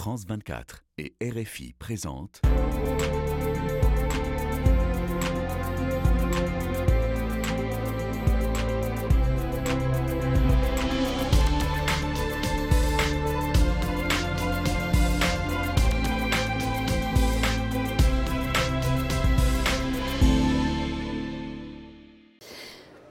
France 0.00 0.24
24 0.26 0.86
et 0.96 1.14
RFI 1.22 1.74
présentent. 1.74 2.40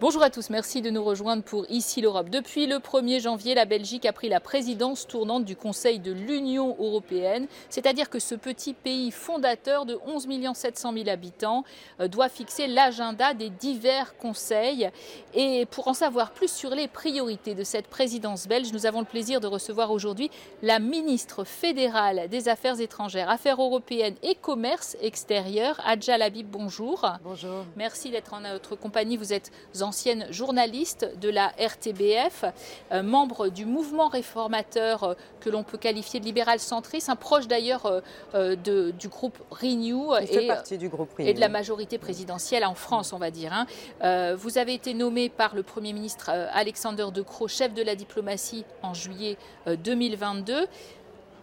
Bonjour 0.09 0.23
à 0.23 0.31
tous, 0.31 0.49
merci 0.49 0.81
de 0.81 0.89
nous 0.89 1.03
rejoindre 1.03 1.43
pour 1.43 1.69
Ici 1.69 2.01
l'Europe. 2.01 2.31
Depuis 2.31 2.65
le 2.65 2.77
1er 2.77 3.21
janvier, 3.21 3.53
la 3.53 3.65
Belgique 3.65 4.07
a 4.07 4.11
pris 4.11 4.27
la 4.27 4.39
présidence 4.39 5.05
tournante 5.05 5.45
du 5.45 5.55
Conseil 5.55 5.99
de 5.99 6.11
l'Union 6.11 6.75
européenne, 6.79 7.45
c'est-à-dire 7.69 8.09
que 8.09 8.17
ce 8.17 8.33
petit 8.33 8.73
pays 8.73 9.11
fondateur 9.11 9.85
de 9.85 9.99
11 10.07 10.27
700 10.55 10.93
000 10.93 11.09
habitants 11.09 11.63
euh, 11.99 12.07
doit 12.07 12.27
fixer 12.27 12.65
l'agenda 12.65 13.35
des 13.35 13.51
divers 13.51 14.17
conseils. 14.17 14.89
Et 15.35 15.67
pour 15.67 15.87
en 15.87 15.93
savoir 15.93 16.31
plus 16.31 16.51
sur 16.51 16.71
les 16.71 16.87
priorités 16.87 17.53
de 17.53 17.63
cette 17.63 17.85
présidence 17.85 18.47
belge, 18.47 18.73
nous 18.73 18.87
avons 18.87 19.01
le 19.01 19.05
plaisir 19.05 19.39
de 19.39 19.45
recevoir 19.45 19.91
aujourd'hui 19.91 20.31
la 20.63 20.79
ministre 20.79 21.43
fédérale 21.43 22.29
des 22.29 22.49
Affaires 22.49 22.81
étrangères, 22.81 23.29
Affaires 23.29 23.61
européennes 23.61 24.15
et 24.23 24.33
Commerce 24.33 24.97
extérieur, 25.03 25.79
Adja 25.85 26.17
Labib. 26.17 26.47
Bonjour. 26.49 27.05
Bonjour. 27.23 27.63
Merci 27.75 28.09
d'être 28.09 28.33
en 28.33 28.39
notre 28.39 28.75
compagnie. 28.75 29.15
Vous 29.15 29.33
êtes 29.33 29.51
ancienne 29.83 29.98
journaliste 30.29 31.07
de 31.19 31.29
la 31.29 31.51
RTBF, 31.59 32.45
euh, 32.91 33.03
membre 33.03 33.49
du 33.49 33.65
mouvement 33.65 34.07
réformateur 34.07 35.03
euh, 35.03 35.13
que 35.39 35.49
l'on 35.49 35.63
peut 35.63 35.77
qualifier 35.77 36.19
de 36.19 36.25
libéral 36.25 36.59
centriste, 36.59 37.09
un 37.09 37.15
proche 37.15 37.47
d'ailleurs 37.47 38.01
euh, 38.35 38.55
du 38.55 39.07
groupe 39.07 39.37
Renew 39.49 40.13
et, 40.15 40.77
du 40.77 40.89
groupe 40.89 41.09
et, 41.19 41.33
de 41.33 41.39
la 41.39 41.49
majorité 41.49 41.97
présidentielle 41.97 42.65
en 42.65 42.75
France, 42.75 43.13
on 43.13 43.17
va 43.17 43.31
dire. 43.31 43.51
Hein. 43.53 44.35
vous 44.35 44.57
avez 44.57 44.73
été 44.73 44.93
nommé 44.93 45.29
par 45.29 45.55
le 45.55 45.63
Premier 45.63 45.93
ministre 45.93 46.29
Alexander 46.53 47.07
De 47.13 47.21
Croo, 47.21 47.47
chef 47.47 47.73
de 47.73 47.81
la 47.81 47.95
diplomatie 47.95 48.65
en 48.83 48.93
juillet 48.93 49.37
2022 49.67 50.67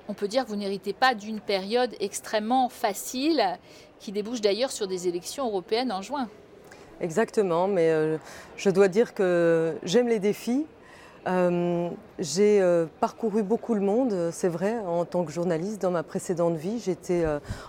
on 0.09 0.15
peut 0.15 0.29
dire 0.29 0.45
que 0.45 0.51
vous 0.51 0.57
n'héritez 0.57 0.93
pas 0.93 1.15
d'une 1.15 1.41
période 1.41 1.95
extrêmement 2.01 2.69
facile, 2.69 3.43
qui 3.99 4.13
débouche 4.13 4.41
d'ailleurs 4.41 4.71
sur 4.71 4.87
des 4.87 5.09
élections 5.09 5.47
européennes 5.47 5.91
en 5.91 6.03
juin. 6.03 6.29
Exactement, 7.01 7.69
mais 7.69 7.91
euh, 7.91 8.17
je 8.57 8.71
dois 8.71 8.89
dire 8.89 9.13
que 9.13 9.77
j'aime 9.83 10.09
les 10.09 10.19
défis. 10.19 10.67
Euh, 11.27 11.91
j'ai 12.19 12.61
euh, 12.63 12.87
parcouru 13.01 13.43
beaucoup 13.43 13.75
le 13.75 13.81
monde, 13.81 14.31
c'est 14.33 14.49
vrai, 14.49 14.79
en 14.87 15.05
tant 15.05 15.25
que 15.25 15.33
journaliste. 15.33 15.83
Dans 15.83 15.91
ma 15.91 16.03
précédente 16.03 16.57
vie, 16.57 16.81
j'étais 16.83 17.25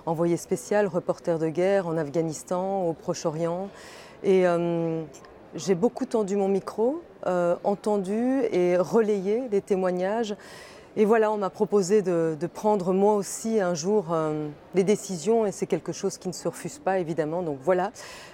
envoyé 0.05 0.37
spécial, 0.37 0.87
reporter 0.87 1.39
de 1.39 1.49
guerre 1.49 1.87
en 1.87 1.97
Afghanistan, 1.97 2.83
au 2.83 2.93
Proche-Orient. 2.93 3.67
Et 4.23 4.45
j'ai 5.55 5.75
beaucoup 5.75 6.05
tendu 6.05 6.35
mon 6.35 6.47
micro, 6.47 7.01
entendu 7.63 8.43
et 8.51 8.77
relayé 8.77 9.43
les 9.51 9.61
témoignages. 9.61 10.35
Et 10.99 11.05
voilà, 11.05 11.31
on 11.31 11.37
m'a 11.37 11.51
proposé 11.51 12.01
de, 12.01 12.35
prendre 12.51 12.91
moi 12.91 13.13
aussi 13.13 13.61
un 13.61 13.75
jour 13.75 14.07
euh, 14.11 14.47
les 14.73 14.83
décisions 14.83 15.45
et 15.45 15.51
c'est 15.51 15.67
quelque 15.67 15.91
chose 15.91 16.17
qui 16.17 16.27
ne 16.27 16.33
se 16.33 16.47
refuse 16.47 16.79
pas 16.79 16.97
évidemment. 16.97 17.43
Donc 17.43 17.59
voilà, 17.61 17.91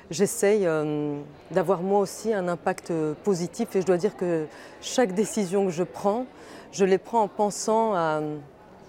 j'essaye 0.09 0.65
euh, 0.65 1.19
d'avoir 1.51 1.81
moi 1.81 1.99
aussi 1.99 2.33
un 2.33 2.47
impact 2.47 2.93
positif 3.25 3.75
et 3.75 3.81
je 3.81 3.85
dois 3.85 3.97
dire 3.97 4.15
que 4.15 4.45
chaque 4.79 5.13
décision 5.13 5.65
que 5.65 5.71
je 5.73 5.83
prends, 5.83 6.25
je 6.71 6.85
les 6.85 6.97
prends 6.97 7.23
en 7.23 7.27
pensant 7.27 7.95
à 7.95 8.21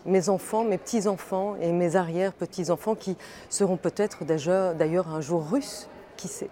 mes 0.07 0.29
enfants, 0.29 0.63
mes 0.63 0.79
petits-enfants 0.79 1.57
et 1.61 1.73
mes 1.73 1.97
arrière-petits-enfants 1.97 2.95
qui 2.95 3.17
seront 3.51 3.77
peut-être 3.77 4.25
d'ailleurs 4.25 5.09
un 5.09 5.21
jour 5.21 5.45
russes, 5.51 5.89
qui 6.17 6.29
sait. 6.29 6.51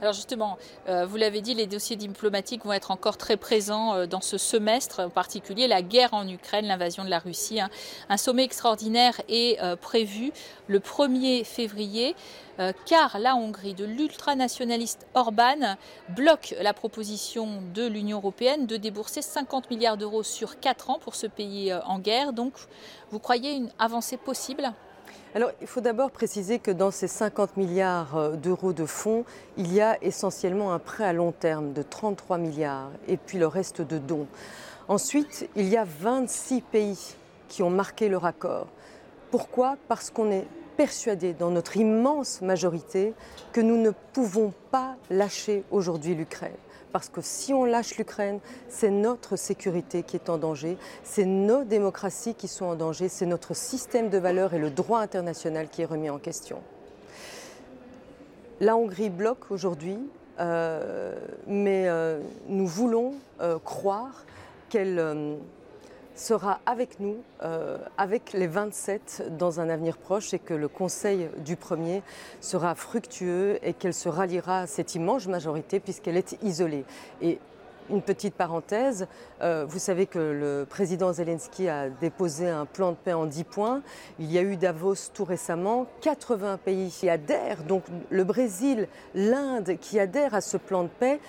Alors 0.00 0.12
justement, 0.12 0.58
euh, 0.88 1.06
vous 1.06 1.16
l'avez 1.16 1.40
dit, 1.40 1.54
les 1.54 1.66
dossiers 1.66 1.96
diplomatiques 1.96 2.64
vont 2.64 2.72
être 2.72 2.90
encore 2.90 3.16
très 3.16 3.36
présents 3.36 3.94
euh, 3.94 4.06
dans 4.06 4.20
ce 4.20 4.38
semestre, 4.38 5.00
en 5.00 5.08
particulier 5.08 5.68
la 5.68 5.82
guerre 5.82 6.14
en 6.14 6.28
Ukraine, 6.28 6.66
l'invasion 6.66 7.04
de 7.04 7.10
la 7.10 7.18
Russie. 7.18 7.60
Hein. 7.60 7.70
Un 8.08 8.16
sommet 8.16 8.44
extraordinaire 8.44 9.20
est 9.28 9.60
euh, 9.62 9.76
prévu 9.76 10.32
le 10.66 10.80
1er 10.80 11.44
février. 11.44 12.14
car 12.86 13.18
la 13.18 13.34
Hongrie 13.34 13.74
de 13.74 13.84
l'ultranationaliste 13.84 15.08
Orban 15.14 15.76
bloque 16.10 16.54
la 16.62 16.72
proposition 16.72 17.48
de 17.74 17.84
l'Union 17.84 18.18
européenne 18.18 18.66
de 18.66 18.76
débourser 18.76 19.22
50 19.22 19.70
milliards 19.70 19.96
d'euros 19.96 20.22
sur 20.22 20.60
4 20.60 20.90
ans 20.90 20.98
pour 21.00 21.16
ce 21.16 21.26
pays 21.26 21.74
en 21.74 21.98
guerre. 21.98 22.32
Donc, 22.32 22.52
vous 23.10 23.18
croyez 23.18 23.54
une 23.56 23.70
avancée 23.80 24.16
possible? 24.16 24.72
Alors, 25.34 25.50
il 25.60 25.66
faut 25.66 25.80
d'abord 25.80 26.12
préciser 26.12 26.60
que 26.60 26.70
dans 26.70 26.92
ces 26.92 27.08
50 27.08 27.56
milliards 27.56 28.16
euh, 28.16 28.36
d'euros 28.36 28.72
de 28.72 28.86
fonds, 28.86 29.24
il 29.56 29.72
y 29.72 29.80
a 29.80 29.98
essentiellement 30.00 30.72
un 30.72 30.78
prêt 30.78 31.04
à 31.04 31.12
long 31.12 31.32
terme 31.32 31.72
de 31.72 31.82
33 31.82 32.38
milliards 32.38 32.90
et 33.08 33.16
puis 33.16 33.38
le 33.38 33.48
reste 33.48 33.82
de 33.82 33.98
dons. 33.98 34.28
Ensuite, 34.86 35.48
il 35.56 35.68
y 35.68 35.76
a 35.76 35.84
26 35.84 36.60
pays 36.60 37.16
qui 37.48 37.64
ont 37.64 37.70
marqué 37.70 38.08
leur 38.08 38.26
accord. 38.26 38.68
Pourquoi? 39.32 39.76
Parce 39.88 40.08
qu'on 40.10 40.30
est 40.30 40.46
persuadé 40.76 41.32
dans 41.32 41.50
notre 41.50 41.76
immense 41.76 42.40
majorité 42.40 43.12
que 43.52 43.60
nous 43.60 43.76
ne 43.76 43.90
pouvons 44.12 44.52
pas 44.70 44.94
lâcher 45.10 45.64
aujourd'hui 45.72 46.14
l'Ukraine 46.14 46.52
parce 46.94 47.08
que 47.08 47.20
si 47.20 47.52
on 47.52 47.64
lâche 47.64 47.96
l'Ukraine, 47.96 48.38
c'est 48.68 48.92
notre 48.92 49.34
sécurité 49.34 50.04
qui 50.04 50.14
est 50.14 50.30
en 50.30 50.38
danger, 50.38 50.78
c'est 51.02 51.24
nos 51.24 51.64
démocraties 51.64 52.36
qui 52.36 52.46
sont 52.46 52.66
en 52.66 52.76
danger, 52.76 53.08
c'est 53.08 53.26
notre 53.26 53.52
système 53.52 54.10
de 54.10 54.18
valeurs 54.18 54.54
et 54.54 54.60
le 54.60 54.70
droit 54.70 55.00
international 55.00 55.68
qui 55.68 55.82
est 55.82 55.86
remis 55.86 56.08
en 56.08 56.20
question. 56.20 56.60
La 58.60 58.76
Hongrie 58.76 59.10
bloque 59.10 59.50
aujourd'hui, 59.50 59.98
euh, 60.38 61.16
mais 61.48 61.88
euh, 61.88 62.20
nous 62.46 62.68
voulons 62.68 63.14
euh, 63.40 63.58
croire 63.58 64.24
qu'elle 64.68 65.36
sera 66.14 66.60
avec 66.66 67.00
nous, 67.00 67.16
euh, 67.42 67.78
avec 67.98 68.32
les 68.32 68.46
27 68.46 69.36
dans 69.36 69.60
un 69.60 69.68
avenir 69.68 69.96
proche 69.96 70.34
et 70.34 70.38
que 70.38 70.54
le 70.54 70.68
Conseil 70.68 71.28
du 71.44 71.56
premier 71.56 72.02
sera 72.40 72.74
fructueux 72.74 73.58
et 73.62 73.72
qu'elle 73.72 73.94
se 73.94 74.08
ralliera 74.08 74.60
à 74.60 74.66
cette 74.66 74.94
immense 74.94 75.26
majorité 75.26 75.80
puisqu'elle 75.80 76.16
est 76.16 76.36
isolée. 76.42 76.84
Et 77.20 77.38
une 77.90 78.02
petite 78.02 78.34
parenthèse, 78.34 79.06
euh, 79.42 79.66
vous 79.68 79.78
savez 79.78 80.06
que 80.06 80.18
le 80.18 80.66
président 80.68 81.12
Zelensky 81.12 81.68
a 81.68 81.90
déposé 81.90 82.48
un 82.48 82.64
plan 82.64 82.92
de 82.92 82.96
paix 82.96 83.12
en 83.12 83.26
10 83.26 83.44
points. 83.44 83.82
Il 84.18 84.32
y 84.32 84.38
a 84.38 84.42
eu 84.42 84.56
Davos 84.56 85.10
tout 85.12 85.24
récemment, 85.24 85.86
80 86.00 86.58
pays 86.64 86.90
qui 86.90 87.10
adhèrent, 87.10 87.62
donc 87.64 87.84
le 88.08 88.24
Brésil, 88.24 88.88
l'Inde 89.14 89.76
qui 89.80 90.00
adhèrent 90.00 90.34
à 90.34 90.40
ce 90.40 90.56
plan 90.56 90.84
de 90.84 90.88
paix 90.88 91.20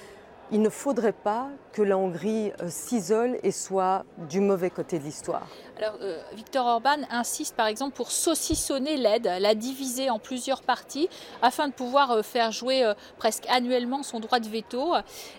il 0.51 0.61
ne 0.61 0.69
faudrait 0.69 1.11
pas 1.11 1.49
que 1.73 1.81
la 1.81 1.97
Hongrie 1.97 2.51
euh, 2.61 2.69
s'isole 2.69 3.37
et 3.43 3.51
soit 3.51 4.05
du 4.29 4.39
mauvais 4.39 4.69
côté 4.69 4.99
de 4.99 5.03
l'histoire. 5.03 5.47
Alors, 5.77 5.95
euh, 6.01 6.21
Victor 6.33 6.65
Orban 6.65 6.97
insiste 7.09 7.55
par 7.55 7.67
exemple 7.67 7.95
pour 7.95 8.11
saucissonner 8.11 8.97
l'aide, 8.97 9.29
la 9.39 9.55
diviser 9.55 10.09
en 10.09 10.19
plusieurs 10.19 10.61
parties 10.61 11.09
afin 11.41 11.67
de 11.67 11.73
pouvoir 11.73 12.11
euh, 12.11 12.21
faire 12.21 12.51
jouer 12.51 12.93
presque 13.17 13.45
annuellement 13.49 14.03
son 14.03 14.19
droit 14.19 14.39
de 14.39 14.47
veto. 14.47 14.93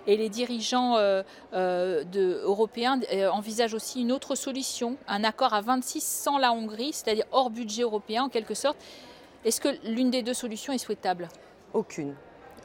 Et 0.06 0.16
les 0.16 0.28
dirigeants 0.28 0.96
européens 1.52 3.00
envisagent 3.32 3.74
aussi 3.74 4.02
une 4.02 4.12
autre 4.12 4.34
solution, 4.34 4.96
un 5.08 5.24
accord 5.24 5.54
à 5.54 5.60
26 5.60 6.02
sans 6.02 6.38
la 6.38 6.52
Hongrie, 6.52 6.92
c'est-à-dire 6.92 7.24
hors 7.32 7.50
budget 7.50 7.82
européen 7.82 8.24
en 8.24 8.28
quelque 8.28 8.54
sorte. 8.54 8.76
Est-ce 9.44 9.60
que 9.60 9.68
l'une 9.84 10.10
des 10.10 10.22
deux 10.22 10.34
solutions 10.34 10.72
est 10.72 10.78
souhaitable? 10.78 11.28
Aucune. 11.72 12.14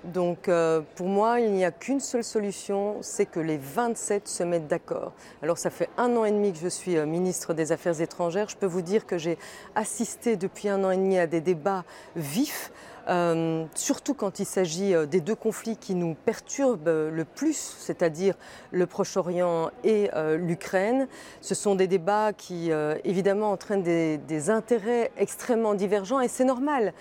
Donc 0.03 0.49
euh, 0.49 0.81
pour 0.95 1.07
moi, 1.07 1.39
il 1.39 1.51
n'y 1.51 1.63
a 1.63 1.71
qu'une 1.71 1.99
seule 1.99 2.23
solution, 2.23 2.97
c'est 3.01 3.27
que 3.27 3.39
les 3.39 3.57
27 3.57 4.27
se 4.27 4.43
mettent 4.43 4.67
d'accord. 4.67 5.13
Alors 5.43 5.57
ça 5.57 5.69
fait 5.69 5.89
un 5.97 6.15
an 6.17 6.25
et 6.25 6.31
demi 6.31 6.53
que 6.53 6.59
je 6.59 6.67
suis 6.67 6.97
euh, 6.97 7.05
ministre 7.05 7.53
des 7.53 7.71
Affaires 7.71 8.01
étrangères. 8.01 8.49
Je 8.49 8.57
peux 8.57 8.65
vous 8.65 8.81
dire 8.81 9.05
que 9.05 9.17
j'ai 9.19 9.37
assisté 9.75 10.37
depuis 10.37 10.69
un 10.69 10.83
an 10.83 10.91
et 10.91 10.97
demi 10.97 11.19
à 11.19 11.27
des 11.27 11.41
débats 11.41 11.83
vifs 12.15 12.71
euh, 13.07 13.65
surtout 13.75 14.13
quand 14.13 14.39
il 14.39 14.45
s'agit 14.45 14.93
euh, 14.93 15.05
des 15.05 15.21
deux 15.21 15.35
conflits 15.35 15.77
qui 15.77 15.95
nous 15.95 16.13
perturbent 16.13 17.09
le 17.11 17.25
plus, 17.25 17.57
c'est-à-dire 17.79 18.35
le 18.71 18.85
Proche-Orient 18.85 19.71
et 19.83 20.09
euh, 20.13 20.37
l'Ukraine. 20.37 21.07
Ce 21.41 21.55
sont 21.55 21.75
des 21.75 21.87
débats 21.87 22.33
qui, 22.33 22.71
évidemment, 23.03 23.51
entraînent 23.51 23.83
des, 23.83 24.49
intérêts 24.49 25.11
extrêmement 25.17 25.75
divergents 25.75 26.19
et 26.19 26.27
c'est 26.27 26.43
normal. 26.43 26.93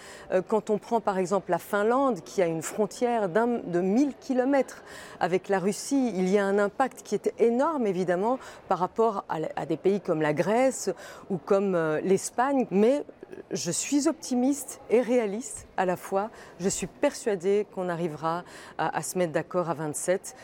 quand 0.49 0.69
on 0.70 0.79
prend 0.79 1.00
par 1.00 1.19
exemple 1.19 1.50
la 1.50 1.58
Finlande, 1.58 2.20
qui 2.23 2.43
a 2.43 2.46
une 2.46 2.62
frontière 2.62 3.29
de 3.29 3.81
1000 3.81 4.14
kilomètres 4.20 4.82
avec 5.20 5.49
la 5.49 5.58
Russie, 5.58 6.12
il 6.14 6.29
y 6.29 6.38
a 6.38 6.44
un 6.44 6.58
impact 6.58 7.03
qui 7.03 7.14
est 7.14 7.32
énorme, 7.38 7.87
évidemment, 7.87 8.38
par 8.69 8.79
rapport 8.79 9.25
à, 9.29 9.38
à 9.56 9.67
des 9.67 9.76
pays 9.76 10.00
comme 10.00 10.23
la 10.23 10.35
Grèce 10.35 10.91
ou 11.31 11.38
comme 11.38 11.76
l'Espagne, 12.03 12.67
mais 12.70 13.05
je 13.50 13.71
suis 13.71 14.09
optimiste 14.09 14.81
et 14.91 15.00
réaliste 15.00 15.67
à 15.77 15.85
la 15.85 15.97
fois. 15.97 16.31
Je 16.59 16.69
suis 16.69 16.87
persuadée 16.87 17.67
qu'on 17.75 17.88
arrivera 17.88 18.44
à, 18.79 19.03
se 19.03 19.19
mettre 19.19 19.32
d'accord 19.32 19.71
à 19.71 19.75
27. 19.75 20.35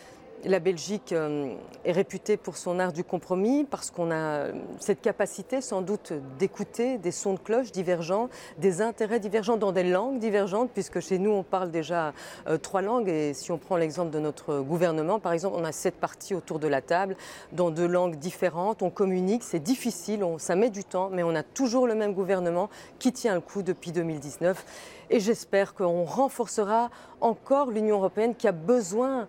La 0.44 0.58
Belgique 0.60 1.12
euh, 1.12 1.54
est 1.84 1.92
réputée 1.92 2.36
pour 2.36 2.56
son 2.56 2.78
art 2.78 2.92
du 2.92 3.04
compromis, 3.04 3.64
parce 3.64 3.90
qu'on 3.90 4.10
a 4.10 4.46
cette 4.80 5.00
capacité 5.00 5.60
sans 5.60 5.82
doute 5.82 6.12
d'écouter 6.38 6.98
des 6.98 7.10
sons 7.10 7.34
de 7.34 7.38
cloche 7.38 7.72
divergents, 7.72 8.28
des 8.58 8.82
intérêts 8.82 9.20
divergents 9.20 9.56
dans 9.56 9.72
des 9.72 9.84
langues 9.84 10.18
divergentes, 10.18 10.70
puisque 10.72 11.00
chez 11.00 11.18
nous 11.18 11.30
on 11.30 11.42
parle 11.42 11.70
déjà 11.70 12.12
euh, 12.46 12.58
trois 12.58 12.82
langues, 12.82 13.08
et 13.08 13.34
si 13.34 13.50
on 13.50 13.58
prend 13.58 13.76
l'exemple 13.76 14.10
de 14.10 14.20
notre 14.20 14.60
gouvernement, 14.60 15.18
par 15.18 15.32
exemple, 15.32 15.56
on 15.58 15.64
a 15.64 15.72
sept 15.72 15.96
partis 15.96 16.34
autour 16.34 16.58
de 16.58 16.68
la 16.68 16.80
table, 16.80 17.16
dans 17.52 17.70
deux 17.70 17.86
langues 17.86 18.16
différentes, 18.16 18.82
on 18.82 18.90
communique, 18.90 19.42
c'est 19.42 19.62
difficile, 19.62 20.24
ça 20.38 20.56
met 20.56 20.70
du 20.70 20.84
temps, 20.84 21.10
mais 21.12 21.22
on 21.22 21.34
a 21.34 21.42
toujours 21.42 21.86
le 21.86 21.94
même 21.94 22.14
gouvernement 22.14 22.70
qui 22.98 23.12
tient 23.12 23.34
le 23.34 23.40
coup 23.40 23.62
depuis 23.62 23.92
2019. 23.92 24.64
Et 25.10 25.20
j'espère 25.20 25.74
qu'on 25.74 26.04
renforcera 26.04 26.90
encore 27.20 27.70
l'Union 27.70 27.96
européenne 27.96 28.34
qui 28.34 28.48
a 28.48 28.52
besoin 28.52 29.28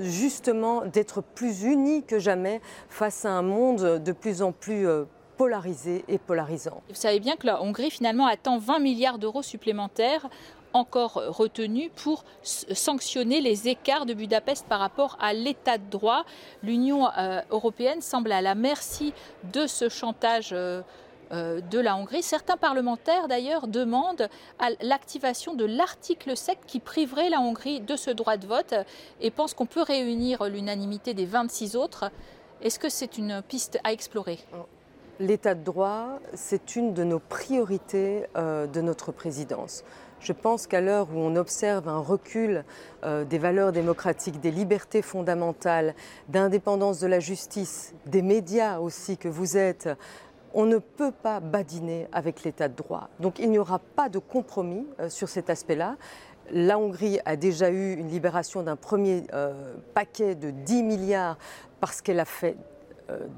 justement 0.00 0.84
d'être 0.84 1.20
plus 1.20 1.64
unie 1.64 2.04
que 2.04 2.18
jamais 2.18 2.60
face 2.88 3.24
à 3.24 3.30
un 3.30 3.42
monde 3.42 4.02
de 4.02 4.12
plus 4.12 4.42
en 4.42 4.52
plus 4.52 4.86
euh, 4.86 5.04
polarisé 5.36 6.04
et 6.08 6.18
polarisant. 6.18 6.82
Vous 6.88 6.94
savez 6.94 7.18
bien 7.18 7.36
que 7.36 7.46
la 7.46 7.62
Hongrie 7.62 7.90
finalement 7.90 8.26
attend 8.26 8.58
20 8.58 8.78
milliards 8.78 9.18
d'euros 9.18 9.42
supplémentaires 9.42 10.28
encore 10.74 11.14
retenus 11.14 11.90
pour 11.94 12.24
sanctionner 12.42 13.40
les 13.40 13.68
écarts 13.68 14.06
de 14.06 14.14
Budapest 14.14 14.66
par 14.66 14.80
rapport 14.80 15.18
à 15.20 15.34
l'état 15.34 15.78
de 15.78 15.90
droit. 15.90 16.24
L'Union 16.62 17.08
euh, 17.18 17.40
européenne 17.50 18.00
semble 18.00 18.32
à 18.32 18.40
la 18.40 18.54
merci 18.54 19.12
de 19.52 19.66
ce 19.66 19.88
chantage. 19.88 20.54
Euh, 21.32 21.62
de 21.70 21.78
la 21.78 21.96
Hongrie. 21.96 22.22
Certains 22.22 22.58
parlementaires 22.58 23.26
d'ailleurs 23.26 23.66
demandent 23.66 24.28
l'activation 24.82 25.54
de 25.54 25.64
l'article 25.64 26.36
7 26.36 26.58
qui 26.66 26.78
priverait 26.78 27.30
la 27.30 27.40
Hongrie 27.40 27.80
de 27.80 27.96
ce 27.96 28.10
droit 28.10 28.36
de 28.36 28.46
vote 28.46 28.74
et 29.22 29.30
pensent 29.30 29.54
qu'on 29.54 29.64
peut 29.64 29.82
réunir 29.82 30.44
l'unanimité 30.44 31.14
des 31.14 31.24
26 31.24 31.74
autres. 31.74 32.10
Est-ce 32.60 32.78
que 32.78 32.90
c'est 32.90 33.16
une 33.16 33.40
piste 33.48 33.78
à 33.82 33.92
explorer? 33.92 34.40
L'état 35.20 35.54
de 35.54 35.64
droit, 35.64 36.18
c'est 36.34 36.76
une 36.76 36.92
de 36.92 37.04
nos 37.04 37.18
priorités 37.18 38.26
euh, 38.36 38.66
de 38.66 38.82
notre 38.82 39.10
présidence. 39.10 39.84
Je 40.20 40.32
pense 40.32 40.66
qu'à 40.66 40.80
l'heure 40.80 41.08
où 41.12 41.18
on 41.18 41.34
observe 41.34 41.88
un 41.88 41.98
recul 41.98 42.64
euh, 43.04 43.24
des 43.24 43.38
valeurs 43.38 43.72
démocratiques, 43.72 44.38
des 44.40 44.52
libertés 44.52 45.02
fondamentales, 45.02 45.94
d'indépendance 46.28 47.00
de 47.00 47.08
la 47.08 47.18
justice, 47.20 47.92
des 48.06 48.22
médias 48.22 48.78
aussi 48.78 49.16
que 49.16 49.28
vous 49.28 49.56
êtes, 49.56 49.88
on 50.54 50.66
ne 50.66 50.78
peut 50.78 51.12
pas 51.12 51.40
badiner 51.40 52.08
avec 52.12 52.44
l'état 52.44 52.68
de 52.68 52.74
droit. 52.74 53.08
Donc 53.20 53.38
il 53.38 53.50
n'y 53.50 53.58
aura 53.58 53.78
pas 53.78 54.08
de 54.08 54.18
compromis 54.18 54.86
euh, 55.00 55.08
sur 55.08 55.28
cet 55.28 55.50
aspect-là. 55.50 55.96
La 56.50 56.78
Hongrie 56.78 57.18
a 57.24 57.36
déjà 57.36 57.70
eu 57.70 57.94
une 57.94 58.08
libération 58.08 58.62
d'un 58.62 58.76
premier 58.76 59.24
euh, 59.32 59.74
paquet 59.94 60.34
de 60.34 60.50
10 60.50 60.82
milliards 60.82 61.38
parce 61.80 62.02
qu'elle 62.02 62.20
a 62.20 62.24
fait 62.24 62.56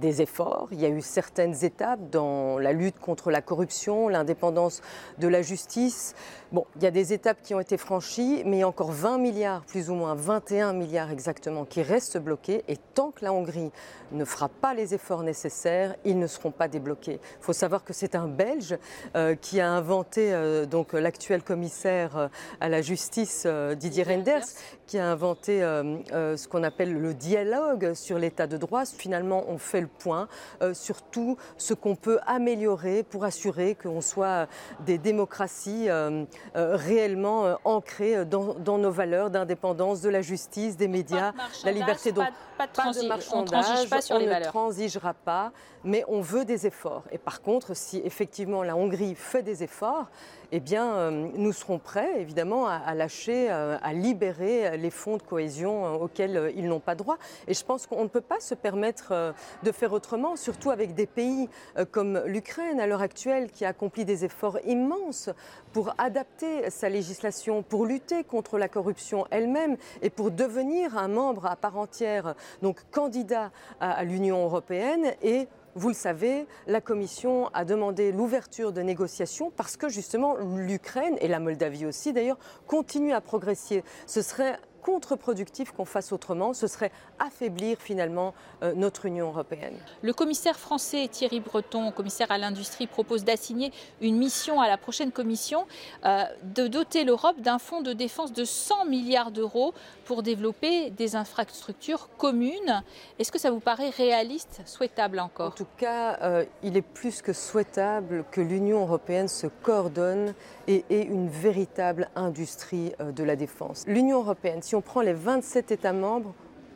des 0.00 0.22
efforts. 0.22 0.68
Il 0.72 0.80
y 0.80 0.86
a 0.86 0.88
eu 0.88 1.00
certaines 1.00 1.64
étapes 1.64 2.10
dans 2.10 2.58
la 2.58 2.72
lutte 2.72 2.98
contre 2.98 3.30
la 3.30 3.42
corruption, 3.42 4.08
l'indépendance 4.08 4.82
de 5.18 5.28
la 5.28 5.42
justice. 5.42 6.14
Bon, 6.52 6.66
il 6.76 6.82
y 6.82 6.86
a 6.86 6.90
des 6.90 7.12
étapes 7.12 7.38
qui 7.42 7.54
ont 7.54 7.60
été 7.60 7.76
franchies, 7.76 8.42
mais 8.46 8.58
il 8.58 8.60
y 8.60 8.62
a 8.62 8.68
encore 8.68 8.92
20 8.92 9.18
milliards, 9.18 9.64
plus 9.64 9.90
ou 9.90 9.94
moins 9.94 10.14
21 10.14 10.72
milliards 10.72 11.10
exactement, 11.10 11.64
qui 11.64 11.82
restent 11.82 12.18
bloqués. 12.18 12.64
Et 12.68 12.76
tant 12.94 13.10
que 13.10 13.24
la 13.24 13.32
Hongrie 13.32 13.72
ne 14.12 14.24
fera 14.24 14.48
pas 14.48 14.74
les 14.74 14.94
efforts 14.94 15.22
nécessaires, 15.22 15.96
ils 16.04 16.18
ne 16.18 16.26
seront 16.26 16.52
pas 16.52 16.68
débloqués. 16.68 17.20
Il 17.40 17.44
faut 17.44 17.52
savoir 17.52 17.84
que 17.84 17.92
c'est 17.92 18.14
un 18.14 18.28
Belge 18.28 18.76
euh, 19.16 19.34
qui 19.34 19.60
a 19.60 19.70
inventé, 19.70 20.32
euh, 20.32 20.66
donc 20.66 20.92
l'actuel 20.92 21.42
commissaire 21.42 22.30
à 22.60 22.68
la 22.68 22.82
justice, 22.82 23.46
Didier 23.76 24.04
Renders, 24.04 24.44
qui 24.86 24.98
a 24.98 25.10
inventé 25.10 25.60
ce 25.60 26.48
qu'on 26.48 26.62
appelle 26.62 26.92
le 26.92 27.14
dialogue 27.14 27.94
sur 27.94 28.18
l'état 28.18 28.46
de 28.46 28.56
droit. 28.56 28.84
Finalement, 28.84 29.44
on 29.48 29.53
fait 29.58 29.80
le 29.80 29.86
point 29.86 30.28
euh, 30.62 30.74
sur 30.74 31.02
tout 31.02 31.36
ce 31.56 31.74
qu'on 31.74 31.96
peut 31.96 32.18
améliorer 32.26 33.02
pour 33.02 33.24
assurer 33.24 33.74
qu'on 33.74 34.00
soit 34.00 34.46
des 34.80 34.98
démocraties 34.98 35.88
euh, 35.88 36.24
euh, 36.56 36.76
réellement 36.76 37.58
ancrées 37.64 38.24
dans, 38.24 38.78
nos 38.78 38.90
valeurs 38.90 39.30
d'indépendance, 39.30 40.00
de 40.00 40.08
la 40.08 40.22
justice, 40.22 40.76
des 40.76 40.88
médias, 40.88 41.32
la 41.64 41.72
liberté. 41.72 42.12
Donc, 42.12 42.26
pas, 42.58 42.66
de, 42.66 42.72
pas 42.72 42.92
de 42.92 43.08
marchandage, 43.08 43.88
pas 43.88 44.00
sur 44.00 44.16
on 44.16 44.18
les 44.18 44.26
ne 44.26 44.44
transigera 44.44 45.14
pas, 45.14 45.52
mais 45.82 46.04
on 46.08 46.20
veut 46.20 46.44
des 46.44 46.66
efforts. 46.66 47.04
Et 47.10 47.18
par 47.18 47.42
contre, 47.42 47.74
si 47.74 48.00
effectivement 48.04 48.62
la 48.62 48.76
Hongrie 48.76 49.14
fait 49.14 49.42
des 49.42 49.62
efforts, 49.62 50.06
eh 50.56 50.60
bien, 50.60 50.94
euh, 50.94 51.10
nous 51.34 51.52
serons 51.52 51.80
prêts, 51.80 52.20
évidemment, 52.20 52.68
à, 52.68 52.94
lâcher, 52.94 53.48
euh, 53.50 53.76
à 53.82 53.92
libérer 53.92 54.76
les 54.76 54.90
fonds 54.90 55.16
de 55.16 55.22
cohésion 55.22 55.84
euh, 55.84 55.98
auxquels 56.04 56.52
ils 56.54 56.68
n'ont 56.68 56.78
pas 56.78 56.94
droit. 56.94 57.18
Et 57.48 57.54
je 57.54 57.64
pense 57.64 57.88
qu'on 57.88 58.04
ne 58.04 58.08
peut 58.08 58.20
pas 58.20 58.38
se 58.38 58.54
permettre 58.54 59.34
de 59.64 59.72
faire 59.72 59.92
autrement, 59.92 60.36
surtout 60.36 60.70
avec 60.70 60.94
des 60.94 61.06
pays 61.06 61.48
comme 61.90 62.22
l'Ukraine 62.24 62.78
à 62.78 62.86
l'heure 62.86 63.02
actuelle, 63.02 63.50
qui 63.50 63.64
accomplit 63.64 64.04
des 64.04 64.24
efforts 64.24 64.60
immenses 64.64 65.28
pour 65.72 65.92
adapter 65.98 66.70
sa 66.70 66.88
législation, 66.88 67.64
pour 67.64 67.84
lutter 67.84 68.22
contre 68.22 68.56
la 68.56 68.68
corruption 68.68 69.26
elle-même 69.32 69.76
et 70.02 70.10
pour 70.10 70.30
devenir 70.30 70.96
un 70.96 71.08
membre 71.08 71.46
à 71.46 71.56
part 71.56 71.76
entière, 71.76 72.34
donc 72.62 72.78
candidat 72.92 73.50
à 73.80 74.04
l'Union 74.04 74.44
européenne 74.44 75.14
et 75.20 75.48
vous 75.74 75.88
le 75.88 75.94
savez, 75.94 76.46
la 76.66 76.80
Commission 76.80 77.48
a 77.48 77.64
demandé 77.64 78.12
l'ouverture 78.12 78.72
de 78.72 78.80
négociations 78.80 79.50
parce 79.56 79.76
que 79.76 79.88
justement 79.88 80.36
l'Ukraine 80.36 81.16
et 81.20 81.28
la 81.28 81.40
Moldavie 81.40 81.86
aussi 81.86 82.12
d'ailleurs 82.12 82.38
continuent 82.66 83.14
à 83.14 83.20
progresser. 83.20 83.82
Ce 84.06 84.22
serait 84.22 84.58
contre-productif 84.84 85.72
qu'on 85.72 85.86
fasse 85.86 86.12
autrement, 86.12 86.52
ce 86.52 86.66
serait 86.66 86.92
affaiblir 87.18 87.78
finalement 87.80 88.34
euh, 88.62 88.74
notre 88.74 89.06
Union 89.06 89.28
européenne. 89.28 89.76
Le 90.02 90.12
commissaire 90.12 90.58
français 90.58 91.08
Thierry 91.10 91.40
Breton, 91.40 91.90
commissaire 91.90 92.30
à 92.30 92.36
l'industrie, 92.36 92.86
propose 92.86 93.24
d'assigner 93.24 93.72
une 94.02 94.18
mission 94.18 94.60
à 94.60 94.68
la 94.68 94.76
prochaine 94.76 95.10
commission 95.10 95.66
euh, 96.04 96.24
de 96.42 96.66
doter 96.66 97.04
l'Europe 97.04 97.40
d'un 97.40 97.58
fonds 97.58 97.80
de 97.80 97.94
défense 97.94 98.32
de 98.32 98.44
100 98.44 98.84
milliards 98.84 99.30
d'euros 99.30 99.72
pour 100.04 100.22
développer 100.22 100.90
des 100.90 101.16
infrastructures 101.16 102.10
communes. 102.18 102.82
Est-ce 103.18 103.32
que 103.32 103.38
ça 103.38 103.50
vous 103.50 103.60
paraît 103.60 103.88
réaliste, 103.88 104.60
souhaitable 104.66 105.18
encore? 105.18 105.48
En 105.48 105.56
tout 105.56 105.66
cas, 105.78 106.18
euh, 106.20 106.44
il 106.62 106.76
est 106.76 106.82
plus 106.82 107.22
que 107.22 107.32
souhaitable 107.32 108.24
que 108.30 108.42
l'Union 108.42 108.82
européenne 108.82 109.28
se 109.28 109.46
coordonne 109.46 110.34
et 110.66 111.02
une 111.02 111.28
véritable 111.28 112.08
industrie 112.16 112.92
de 113.00 113.24
la 113.24 113.36
défense. 113.36 113.84
L'Union 113.86 114.18
européenne, 114.18 114.62
si 114.62 114.74
on 114.74 114.80
prend 114.80 115.00
les 115.00 115.12
27 115.12 115.70
États 115.70 115.92
membres, 115.92 116.34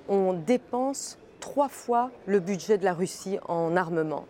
on 0.09 0.33
dépense 0.33 1.19
trois 1.41 1.69
fois 1.69 2.11
le 2.27 2.41
budget 2.41 2.79
de 2.79 2.85
la 2.85 2.95
Russie 2.95 3.39
en 3.47 3.77
armement. 3.77 4.25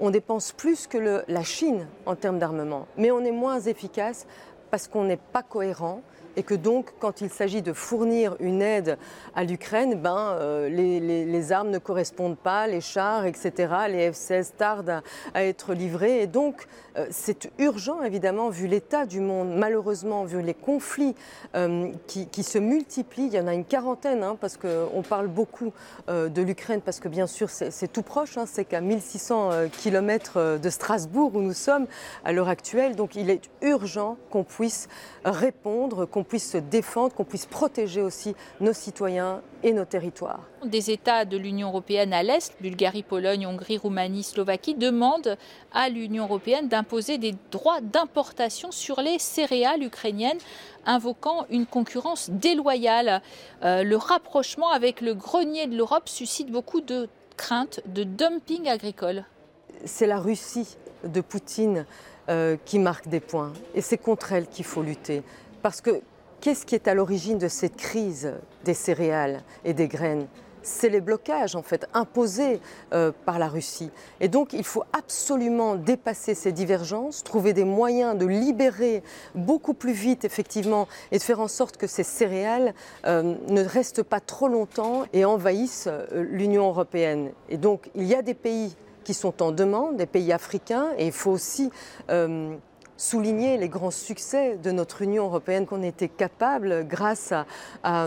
On 0.00 0.10
dépense 0.10 0.52
plus 0.52 0.86
que 0.86 1.22
la 1.28 1.42
Chine 1.42 1.86
en 2.06 2.16
termes 2.16 2.38
d'armement, 2.38 2.86
mais 2.96 3.10
on 3.10 3.20
est 3.20 3.32
moins 3.32 3.60
efficace 3.60 4.26
parce 4.70 4.88
qu'on 4.88 5.04
n'est 5.04 5.18
pas 5.18 5.42
cohérent 5.42 6.00
et 6.36 6.42
que 6.42 6.54
donc 6.54 6.92
quand 6.98 7.20
il 7.20 7.30
s'agit 7.30 7.62
de 7.62 7.72
fournir 7.72 8.36
une 8.40 8.62
aide 8.62 8.98
à 9.34 9.44
l'Ukraine, 9.44 9.94
ben, 9.94 10.36
euh, 10.40 10.68
les, 10.68 11.52
armes 11.52 11.70
ne 11.70 11.78
correspondent 11.78 12.38
pas, 12.38 12.66
les 12.66 12.80
chars, 12.80 13.26
etc., 13.26 13.52
les 13.88 14.10
F-16 14.10 14.52
tardent 14.56 15.02
à, 15.34 15.44
être 15.44 15.74
livrés. 15.74 16.22
Et 16.22 16.26
donc 16.26 16.66
euh, 16.96 17.06
c'est 17.10 17.50
urgent, 17.58 18.02
évidemment, 18.02 18.48
vu 18.48 18.66
l'état 18.66 19.06
du 19.06 19.20
monde, 19.20 19.52
malheureusement, 19.56 20.24
vu 20.24 20.40
les 20.42 20.54
conflits 20.54 21.14
euh, 21.54 21.90
qui, 22.06 22.42
se 22.42 22.58
multiplient. 22.58 23.26
Il 23.26 23.34
y 23.34 23.40
en 23.40 23.46
a 23.46 23.54
une 23.54 23.64
quarantaine, 23.64 24.22
hein, 24.22 24.36
parce 24.40 24.56
qu'on 24.56 25.02
parle 25.02 25.28
beaucoup 25.28 25.72
de 26.08 26.42
l'Ukraine, 26.42 26.80
parce 26.80 26.98
que 27.00 27.08
bien 27.08 27.26
sûr 27.26 27.48
c'est 27.50 27.92
tout 27.92 28.02
proche, 28.02 28.36
hein, 28.36 28.44
c'est 28.46 28.64
qu'à 28.64 28.80
1600 28.80 29.68
km 29.70 30.58
de 30.58 30.70
Strasbourg 30.70 31.34
où 31.34 31.40
nous 31.40 31.52
sommes 31.52 31.86
à 32.24 32.32
l'heure 32.32 32.48
actuelle. 32.48 32.96
Donc 32.96 33.14
il 33.14 33.30
est 33.30 33.48
urgent 33.62 34.16
qu'on 34.30 34.44
puisse 34.44 34.88
répondre, 35.24 36.06
qu'on 36.06 36.21
puisse 36.24 36.50
se 36.50 36.58
défendre, 36.58 37.14
qu'on 37.14 37.24
puisse 37.24 37.46
protéger 37.46 38.02
aussi 38.02 38.34
nos 38.60 38.72
citoyens 38.72 39.40
et 39.62 39.72
nos 39.72 39.84
territoires. 39.84 40.40
Des 40.64 40.90
États 40.90 41.24
de 41.24 41.36
l'Union 41.36 41.68
européenne 41.68 42.12
à 42.12 42.22
l'Est, 42.22 42.54
Bulgarie, 42.60 43.02
Pologne, 43.02 43.46
Hongrie, 43.46 43.78
Roumanie, 43.78 44.22
Slovaquie, 44.22 44.74
demandent 44.74 45.36
à 45.72 45.88
l'Union 45.88 46.24
européenne 46.24 46.68
d'imposer 46.68 47.18
des 47.18 47.34
droits 47.50 47.80
d'importation 47.80 48.70
sur 48.70 49.00
les 49.00 49.18
céréales 49.18 49.82
ukrainiennes, 49.82 50.38
invoquant 50.86 51.46
une 51.50 51.66
concurrence 51.66 52.30
déloyale. 52.30 53.22
Euh, 53.62 53.82
le 53.82 53.96
rapprochement 53.96 54.70
avec 54.70 55.00
le 55.00 55.14
grenier 55.14 55.66
de 55.66 55.76
l'Europe 55.76 56.08
suscite 56.08 56.50
beaucoup 56.50 56.80
de 56.80 57.08
craintes 57.36 57.80
de 57.86 58.04
dumping 58.04 58.68
agricole. 58.68 59.24
C'est 59.84 60.06
la 60.06 60.18
Russie 60.18 60.76
de 61.04 61.20
Poutine 61.20 61.86
euh, 62.28 62.56
qui 62.64 62.78
marque 62.78 63.08
des 63.08 63.18
points. 63.18 63.52
Et 63.74 63.80
c'est 63.80 63.98
contre 63.98 64.32
elle 64.32 64.46
qu'il 64.46 64.64
faut 64.64 64.82
lutter. 64.82 65.22
Parce 65.60 65.80
que 65.80 66.00
qu'est-ce 66.42 66.66
qui 66.66 66.74
est 66.74 66.88
à 66.88 66.94
l'origine 66.94 67.38
de 67.38 67.48
cette 67.48 67.76
crise 67.76 68.34
des 68.64 68.74
céréales 68.74 69.42
et 69.64 69.72
des 69.72 69.88
graines? 69.88 70.26
C'est 70.64 70.88
les 70.88 71.00
blocages 71.00 71.56
en 71.56 71.62
fait 71.62 71.86
imposés 71.94 72.60
euh, 72.92 73.10
par 73.24 73.38
la 73.38 73.48
Russie. 73.48 73.90
Et 74.20 74.28
donc 74.28 74.52
il 74.52 74.64
faut 74.64 74.84
absolument 74.92 75.74
dépasser 75.76 76.34
ces 76.34 76.52
divergences, 76.52 77.24
trouver 77.24 77.52
des 77.52 77.64
moyens 77.64 78.16
de 78.16 78.26
libérer 78.26 79.02
beaucoup 79.34 79.74
plus 79.74 79.92
vite 79.92 80.24
effectivement 80.24 80.86
et 81.10 81.18
de 81.18 81.22
faire 81.22 81.40
en 81.40 81.48
sorte 81.48 81.76
que 81.76 81.86
ces 81.86 82.04
céréales 82.04 82.74
euh, 83.06 83.34
ne 83.48 83.64
restent 83.64 84.04
pas 84.04 84.20
trop 84.20 84.48
longtemps 84.48 85.04
et 85.12 85.24
envahissent 85.24 85.88
euh, 85.88 86.24
l'Union 86.30 86.68
européenne. 86.68 87.32
Et 87.48 87.56
donc 87.56 87.88
il 87.94 88.04
y 88.04 88.14
a 88.14 88.22
des 88.22 88.34
pays 88.34 88.76
qui 89.04 89.14
sont 89.14 89.42
en 89.42 89.50
demande, 89.50 89.96
des 89.96 90.06
pays 90.06 90.32
africains, 90.32 90.90
et 90.96 91.06
il 91.06 91.12
faut 91.12 91.32
aussi 91.32 91.70
souligner 92.96 93.56
les 93.56 93.68
grands 93.68 93.90
succès 93.90 94.56
de 94.62 94.70
notre 94.70 95.02
Union 95.02 95.24
européenne 95.24 95.66
qu'on 95.66 95.82
était 95.82 96.08
capable, 96.08 96.86
grâce 96.86 97.32
à, 97.82 98.06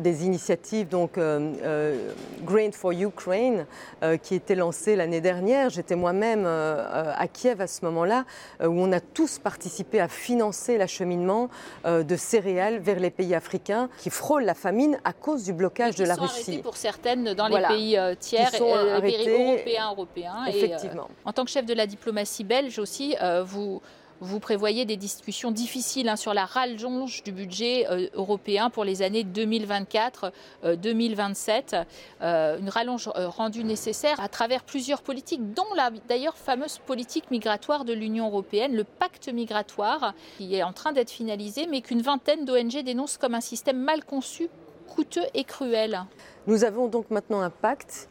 des 0.00 0.24
initiatives, 0.24 0.88
donc 0.88 1.18
euh, 1.18 1.52
euh, 1.62 2.12
Grain 2.42 2.70
for 2.72 2.92
Ukraine, 2.92 3.66
euh, 4.02 4.16
qui 4.16 4.34
était 4.34 4.54
lancée 4.54 4.96
l'année 4.96 5.20
dernière. 5.20 5.70
J'étais 5.70 5.96
moi-même 5.96 6.46
à 6.46 7.28
Kiev 7.28 7.60
à 7.60 7.66
ce 7.66 7.84
moment-là, 7.84 8.24
où 8.60 8.66
on 8.66 8.92
a 8.92 9.00
tous 9.00 9.38
participé 9.38 10.00
à 10.00 10.08
financer 10.08 10.78
l'acheminement 10.78 11.48
de 11.84 12.16
céréales 12.16 12.78
vers 12.78 13.00
les 13.00 13.10
pays 13.10 13.34
africains 13.34 13.88
qui 13.98 14.10
frôlent 14.10 14.44
la 14.44 14.54
famine 14.54 14.98
à 15.04 15.12
cause 15.12 15.44
du 15.44 15.52
blocage 15.52 15.96
de 15.96 16.04
la 16.04 16.14
sont 16.14 16.22
Russie. 16.22 16.58
pour 16.58 16.76
certaines 16.76 17.34
dans 17.34 17.48
les 17.48 17.62
pays 17.66 17.98
tiers, 18.20 18.50
les 18.52 19.00
pays 19.00 19.28
européens, 19.28 19.90
européens. 19.90 20.44
Effectivement. 20.46 21.08
en 21.24 21.32
tant 21.32 21.44
que 21.44 21.50
chef 21.50 21.66
de 21.66 21.74
la 21.74 21.86
diplomatie 21.86 22.44
belge 22.44 22.78
aussi, 22.78 23.16
vous 23.44 23.80
vous 24.20 24.40
prévoyez 24.40 24.84
des 24.84 24.96
discussions 24.96 25.50
difficiles 25.50 26.08
hein, 26.08 26.16
sur 26.16 26.34
la 26.34 26.44
rallonge 26.44 27.22
du 27.22 27.32
budget 27.32 27.86
euh, 27.88 28.08
européen 28.14 28.70
pour 28.70 28.84
les 28.84 29.02
années 29.02 29.24
2024-2027. 29.24 30.32
Euh, 30.64 31.84
euh, 32.22 32.58
une 32.58 32.68
rallonge 32.68 33.08
rendue 33.14 33.64
nécessaire 33.64 34.20
à 34.20 34.28
travers 34.28 34.62
plusieurs 34.64 35.02
politiques, 35.02 35.54
dont 35.54 35.72
la 35.76 35.90
d'ailleurs 36.08 36.36
fameuse 36.36 36.78
politique 36.78 37.30
migratoire 37.30 37.84
de 37.84 37.92
l'Union 37.92 38.26
européenne, 38.26 38.74
le 38.74 38.84
pacte 38.84 39.28
migratoire, 39.28 40.14
qui 40.36 40.54
est 40.54 40.62
en 40.62 40.72
train 40.72 40.92
d'être 40.92 41.10
finalisé, 41.10 41.66
mais 41.66 41.80
qu'une 41.80 42.02
vingtaine 42.02 42.44
d'ONG 42.44 42.82
dénoncent 42.82 43.18
comme 43.18 43.34
un 43.34 43.40
système 43.40 43.78
mal 43.78 44.04
conçu, 44.04 44.48
coûteux 44.88 45.26
et 45.34 45.44
cruel. 45.44 46.04
Nous 46.46 46.64
avons 46.64 46.88
donc 46.88 47.10
maintenant 47.10 47.40
un 47.40 47.50
pacte 47.50 48.08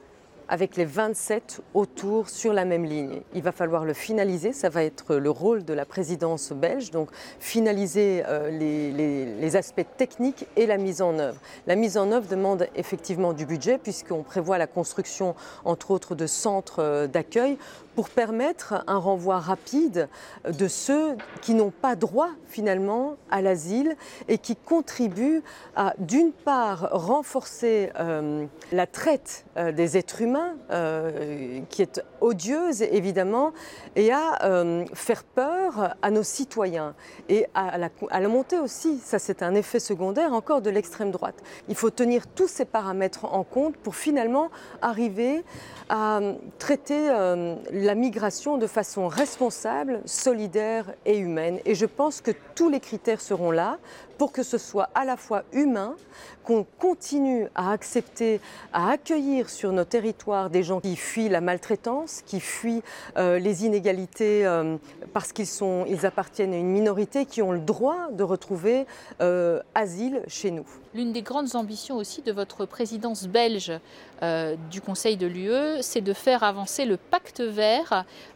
avec 0.50 0.78
les 0.78 0.86
27 0.86 1.62
autour 1.74 2.30
sur 2.30 2.54
la 2.54 2.66
même 2.66 2.86
ligne. 2.86 3.22
Il 3.34 3.42
va 3.42 3.52
falloir 3.52 3.86
le 3.86 3.94
finaliser, 3.94 4.54
ça 4.54 4.70
va 4.70 4.84
être 4.84 5.16
le 5.16 5.30
rôle 5.30 5.64
de 5.66 5.74
la 5.74 5.86
présidence 5.86 6.52
belge, 6.52 6.92
donc 6.92 7.10
finaliser 7.40 8.24
euh, 8.28 8.50
les, 8.50 9.56
aspects 9.56 9.86
techniques 9.98 10.46
et 10.56 10.66
la 10.66 10.78
mise 10.78 11.02
en 11.02 11.18
œuvre. 11.20 11.40
La 11.68 11.76
mise 11.76 11.98
en 11.98 12.12
œuvre 12.12 12.28
demande 12.28 12.68
effectivement 12.76 13.34
du 13.34 13.46
budget 13.46 13.78
puisqu'on 13.78 14.24
prévoit 14.24 14.58
la 14.58 14.68
construction 14.68 15.36
entre 15.64 15.92
autres 15.92 16.16
de 16.16 16.28
centres 16.28 16.80
euh, 16.80 17.08
d'accueil 17.08 17.58
pour 17.98 18.12
permettre 18.12 18.84
un 18.86 19.00
renvoi 19.00 19.40
rapide 19.40 20.08
de 20.48 20.68
ceux 20.68 21.18
qui 21.42 21.56
n'ont 21.56 21.72
pas 21.72 21.96
droit 21.96 22.30
finalement 22.46 23.18
à 23.32 23.42
l'asile 23.42 23.96
et 24.28 24.38
qui 24.38 24.56
contribuent 24.56 25.42
à 25.76 25.96
d'une 25.98 26.32
part 26.32 26.90
renforcer 26.92 27.90
euh, 28.00 28.46
la 28.72 28.86
traite 28.86 29.46
des 29.74 29.98
êtres 29.98 30.22
humains 30.22 30.54
euh, 30.70 31.62
qui 31.70 31.82
est 31.82 32.00
odieuse 32.22 32.84
évidemment, 32.84 33.52
et 33.96 34.12
à 34.12 34.44
euh, 34.44 34.86
faire 34.94 35.24
peur 35.24 35.96
à 36.04 36.12
nos 36.12 36.22
citoyens 36.22 36.94
et 37.30 37.48
à 37.56 37.80
la, 37.80 37.90
la 38.12 38.28
montée 38.28 38.60
aussi, 38.60 39.00
ça 39.00 39.18
c'est 39.18 39.42
un 39.42 39.56
effet 39.56 39.80
secondaire 39.80 40.34
encore 40.34 40.62
de 40.62 40.70
l'extrême 40.70 41.10
droite. 41.10 41.42
Il 41.68 41.76
faut 41.76 41.90
tenir 41.90 42.28
tous 42.28 42.48
ces 42.48 42.66
paramètres 42.66 43.26
en 43.26 43.44
compte 43.44 43.76
pour 43.76 43.96
finalement 43.96 44.50
arriver 44.84 45.44
à 45.90 46.20
traiter 46.60 47.10
euh, 47.10 47.56
la 47.88 47.96
migration 47.96 48.58
de 48.58 48.68
façon 48.68 49.08
responsable, 49.08 50.02
solidaire 50.04 50.94
et 51.06 51.18
humaine. 51.18 51.60
Et 51.66 51.74
je 51.74 51.86
pense 51.86 52.20
que 52.20 52.32
tous 52.54 52.68
les 52.68 52.82
critères 52.82 53.22
seront 53.22 53.50
là 53.50 53.78
pour 54.18 54.32
que 54.32 54.44
ce 54.44 54.58
soit 54.58 54.90
à 54.96 55.06
la 55.06 55.16
fois 55.16 55.44
humain, 55.54 55.96
qu'on 56.44 56.66
continue 56.80 57.48
à 57.56 57.72
accepter, 57.72 58.40
à 58.74 58.90
accueillir 58.92 59.50
sur 59.50 59.72
nos 59.72 59.84
territoires 59.84 60.50
des 60.50 60.64
gens 60.64 60.80
qui 60.80 60.96
fuient 60.96 61.30
la 61.30 61.42
maltraitance, 61.42 62.24
qui 62.26 62.40
fuient 62.40 62.82
euh, 63.18 63.38
les 63.38 63.66
inégalités 63.66 64.46
euh, 64.46 64.78
parce 65.14 65.34
qu'ils 65.34 65.48
sont, 65.48 65.86
ils 65.88 66.06
appartiennent 66.06 66.54
à 66.54 66.58
une 66.58 66.72
minorité, 66.72 67.26
qui 67.26 67.42
ont 67.42 67.52
le 67.52 67.60
droit 67.60 68.10
de 68.12 68.24
retrouver 68.24 68.86
euh, 69.22 69.62
asile 69.76 70.22
chez 70.28 70.52
nous. 70.52 70.66
L'une 70.94 71.12
des 71.12 71.22
grandes 71.22 71.56
ambitions 71.56 71.98
aussi 71.98 72.22
de 72.22 72.32
votre 72.32 72.66
présidence 72.66 73.28
belge 73.28 73.72
du 74.72 74.82
Conseil 74.82 75.16
de 75.16 75.28
l'UE, 75.28 75.82
c'est 75.82 76.02
de 76.02 76.14
faire 76.14 76.42
avancer 76.42 76.86
le 76.86 76.98
pacte 76.98 77.42
vert 77.42 77.77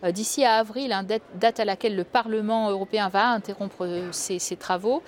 d'ici 0.03 0.43
à 0.43 0.55
avril, 0.55 0.91
hein, 0.91 1.05
date 1.36 1.60
à 1.60 1.65
laquelle 1.65 1.95
le 1.95 2.03
Parlement 2.03 2.69
européen 2.69 3.10
va 3.10 3.29
interrompre 3.29 3.88
ses, 4.12 4.39
ses 4.39 4.55
travaux. 4.55 5.01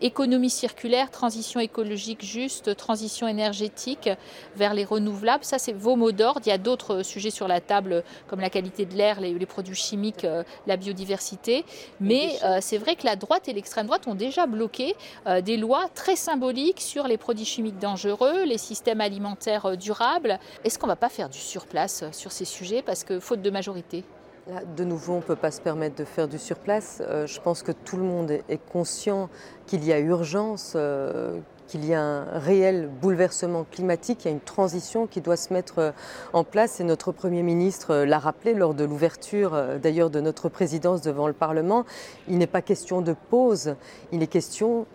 économie 0.00 0.50
circulaire, 0.50 1.10
transition 1.10 1.60
écologique 1.60 2.24
juste, 2.24 2.76
transition 2.76 3.28
énergétique 3.28 4.10
vers 4.56 4.74
les 4.74 4.84
renouvelables, 4.84 5.44
ça 5.44 5.58
c'est 5.58 5.72
vos 5.72 5.96
mots 5.96 6.12
d'ordre. 6.12 6.40
Il 6.44 6.48
y 6.48 6.52
a 6.52 6.58
d'autres 6.58 7.02
sujets 7.02 7.30
sur 7.30 7.48
la 7.48 7.60
table 7.60 8.02
comme 8.26 8.40
la 8.40 8.50
qualité 8.50 8.84
de 8.84 8.94
l'air, 8.94 9.20
les, 9.20 9.34
produits 9.46 9.74
chimiques, 9.74 10.24
euh, 10.24 10.42
la 10.66 10.76
biodiversité. 10.76 11.64
Mais 12.00 12.38
euh, 12.44 12.58
c'est 12.60 12.78
vrai 12.78 12.96
que 12.96 13.04
la 13.04 13.16
droite 13.16 13.48
et 13.48 13.52
l'extrême 13.52 13.86
droite 13.86 14.06
ont 14.06 14.14
déjà 14.14 14.46
bloqué 14.46 14.94
euh, 15.26 15.40
des 15.40 15.56
lois 15.56 15.88
très 15.94 16.16
symboliques 16.16 16.80
sur 16.80 17.08
les 17.08 17.16
produits 17.16 17.44
chimiques 17.44 17.78
dangereux, 17.78 18.44
les 18.44 18.58
systèmes 18.58 19.00
alimentaires 19.00 19.76
durables. 19.76 20.38
Est-ce 20.64 20.78
qu'on 20.78 20.86
ne 20.86 20.92
va 20.92 20.96
pas 20.96 21.08
faire 21.08 21.28
du 21.28 21.38
surplace 21.38 22.04
sur 22.12 22.32
ces 22.32 22.44
sujets? 22.44 22.82
Parce 22.82 23.04
que 23.04 23.20
faute 23.20 23.39
de 24.76 24.84
nouveau, 24.84 25.12
on 25.12 25.16
ne 25.18 25.22
peut 25.22 25.36
pas 25.36 25.50
se 25.50 25.60
permettre 25.60 25.96
de 25.96 26.04
faire 26.04 26.26
du 26.26 26.38
surplace. 26.38 27.00
je 27.00 27.40
pense 27.40 27.62
que 27.62 27.72
tout 27.72 27.96
le 27.96 28.02
monde 28.02 28.30
est 28.48 28.60
conscient 28.72 29.28
qu'il 29.66 29.84
y 29.84 29.92
a 29.92 30.00
urgence, 30.00 30.76
qu'il 31.70 31.84
y 31.84 31.94
a 31.94 32.02
un 32.02 32.24
réel 32.40 32.90
bouleversement 33.00 33.64
climatique, 33.70 34.24
il 34.24 34.28
y 34.28 34.30
a 34.30 34.32
une 34.32 34.40
transition 34.40 35.06
qui 35.06 35.20
doit 35.20 35.36
se 35.36 35.52
mettre 35.52 35.78
euh, 35.78 35.90
en 36.32 36.42
place 36.42 36.80
et 36.80 36.84
notre 36.84 37.12
Premier 37.12 37.44
ministre 37.44 37.92
euh, 37.92 38.04
l'a 38.04 38.18
rappelé 38.18 38.54
lors 38.54 38.74
de 38.74 38.82
l'ouverture 38.82 39.54
euh, 39.54 39.78
d'ailleurs 39.78 40.10
de 40.10 40.20
notre 40.20 40.48
présidence 40.48 41.00
devant 41.00 41.28
le 41.28 41.32
Parlement. 41.32 41.84
Il 42.26 42.38
n'est 42.38 42.48
pas 42.48 42.60
question 42.60 43.02
de 43.02 43.14
pause, 43.30 43.76
il 44.10 44.20
est 44.20 44.26
question 44.26 44.86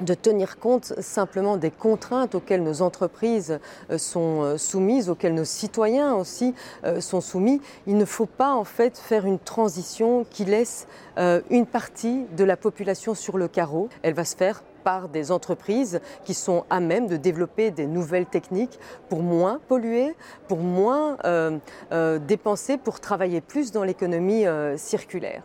de 0.00 0.14
tenir 0.14 0.58
compte 0.58 0.92
simplement 1.00 1.56
des 1.56 1.70
contraintes 1.70 2.34
auxquelles 2.34 2.62
nos 2.62 2.82
entreprises 2.82 3.58
sont 3.96 4.56
soumises, 4.58 5.08
auxquelles 5.08 5.34
nos 5.34 5.44
citoyens 5.44 6.14
aussi 6.14 6.54
sont 7.00 7.20
soumis. 7.20 7.60
Il 7.86 7.96
ne 7.96 8.04
faut 8.04 8.26
pas 8.26 8.54
en 8.54 8.64
fait 8.64 8.98
faire 8.98 9.24
une 9.24 9.38
transition 9.38 10.26
qui 10.28 10.44
laisse 10.44 10.86
une 11.16 11.66
partie 11.66 12.24
de 12.36 12.44
la 12.44 12.56
population 12.56 13.14
sur 13.14 13.38
le 13.38 13.48
carreau. 13.48 13.88
Elle 14.02 14.14
va 14.14 14.24
se 14.24 14.36
faire 14.36 14.62
par 14.84 15.08
des 15.08 15.32
entreprises 15.32 16.00
qui 16.24 16.34
sont 16.34 16.64
à 16.70 16.78
même 16.78 17.08
de 17.08 17.16
développer 17.16 17.70
des 17.72 17.86
nouvelles 17.86 18.26
techniques 18.26 18.78
pour 19.08 19.22
moins 19.22 19.58
polluer, 19.66 20.14
pour 20.46 20.58
moins 20.58 21.16
euh, 21.24 21.58
euh, 21.90 22.18
dépenser, 22.18 22.76
pour 22.76 23.00
travailler 23.00 23.40
plus 23.40 23.72
dans 23.72 23.82
l'économie 23.82 24.46
euh, 24.46 24.76
circulaire. 24.76 25.42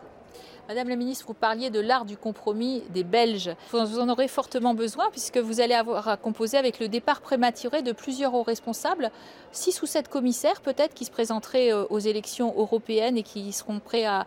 Madame 0.69 0.89
la 0.89 0.95
ministre, 0.97 1.25
vous 1.25 1.33
parliez 1.33 1.71
de 1.71 1.79
l'art 1.79 2.05
du 2.05 2.15
compromis 2.15 2.83
des 2.91 3.03
Belges. 3.03 3.55
Vous 3.71 3.97
en 3.97 4.07
aurez 4.07 4.27
fortement 4.27 4.75
besoin 4.75 5.09
puisque 5.09 5.39
vous 5.39 5.61
allez 5.61 5.73
avoir 5.73 6.07
à 6.07 6.15
composer 6.15 6.57
avec 6.57 6.79
le 6.79 6.87
départ 6.87 7.21
prématuré 7.21 7.81
de 7.81 7.91
plusieurs 7.91 8.35
hauts 8.35 8.43
responsables, 8.43 9.09
six 9.51 9.81
ou 9.81 9.87
sept 9.87 10.09
commissaires 10.09 10.61
peut-être 10.61 10.93
qui 10.93 11.05
se 11.05 11.09
présenteraient 11.09 11.73
euh, 11.73 11.85
aux 11.89 11.97
élections 11.97 12.53
européennes 12.55 13.17
et 13.17 13.23
qui 13.23 13.51
seront 13.51 13.79
prêts 13.79 14.05
à, 14.05 14.25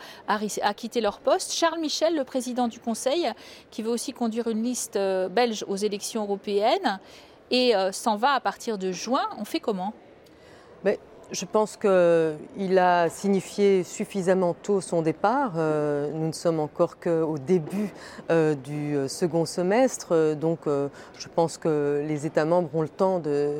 quitter 0.75 1.01
leur 1.01 1.21
poste. 1.21 1.53
Charles 1.53 1.79
Michel, 1.79 2.17
le 2.17 2.25
président 2.25 2.67
du 2.67 2.81
Conseil, 2.81 3.31
qui 3.71 3.83
veut 3.83 3.93
aussi 3.93 4.13
conduire 4.13 4.49
une 4.49 4.65
liste 4.65 4.97
euh, 4.97 5.29
belge 5.29 5.65
aux 5.69 5.77
élections 5.77 6.25
européennes 6.25 6.99
et 7.53 7.77
euh, 7.77 7.93
s'en 7.93 8.17
va 8.17 8.33
à 8.33 8.41
partir 8.41 8.79
de 8.79 8.91
juin. 8.91 9.29
On 9.39 9.45
fait 9.45 9.61
comment? 9.61 9.95
Je 11.33 11.47
pense 11.47 11.79
qu'il 11.79 12.79
a 12.79 13.09
signifié 13.09 13.85
suffisamment 13.85 14.55
tôt 14.55 14.83
son 14.83 15.01
départ. 15.01 15.55
Euh, 15.57 16.11
nous 16.13 16.27
ne 16.27 16.33
sommes 16.33 16.61
encore 16.61 17.01
qu'au 17.01 17.39
début 17.39 17.91
euh, 18.31 18.55
du 18.55 18.95
euh, 18.95 19.09
second 19.09 19.47
semestre, 19.47 20.35
donc 20.35 20.61
je 20.67 21.29
pense 21.35 21.57
que 21.57 22.05
les 22.07 22.27
États 22.27 22.45
membres 22.45 22.69
ont 22.75 22.83
le 22.83 22.89
temps 22.89 23.19
de, 23.19 23.51